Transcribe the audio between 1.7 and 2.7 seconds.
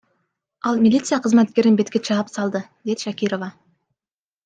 бетке чаап салды,—